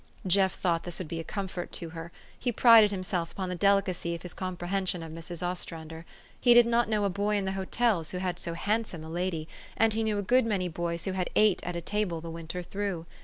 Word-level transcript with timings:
Jeff 0.25 0.55
thought 0.55 0.81
this 0.81 0.97
would 0.97 1.07
be 1.07 1.19
a 1.19 1.23
comfort 1.23 1.71
to 1.71 1.89
her: 1.89 2.11
he 2.39 2.51
prided 2.51 2.89
himself 2.89 3.31
upon 3.31 3.49
the 3.49 3.55
delicacy 3.55 4.15
of 4.15 4.23
his 4.23 4.33
comprehension 4.33 5.03
of 5.03 5.11
Mrs. 5.11 5.43
Os 5.45 5.63
trander. 5.63 6.05
He 6.39 6.55
did 6.55 6.65
not 6.65 6.89
know 6.89 7.03
a 7.05 7.09
boy 7.11 7.35
in 7.37 7.45
the 7.45 7.51
hotels 7.51 8.09
who 8.09 8.17
had 8.17 8.39
so 8.39 8.55
handsome 8.55 9.03
a 9.03 9.09
lady; 9.11 9.47
and 9.77 9.93
he 9.93 10.01
knew 10.03 10.17
a 10.17 10.23
good 10.23 10.43
many 10.43 10.67
boys 10.67 11.05
who 11.05 11.11
had 11.11 11.29
eight 11.35 11.63
at 11.63 11.75
a 11.75 11.81
table 11.81 12.19
the 12.19 12.31
winter 12.31 12.63
through. 12.63 13.05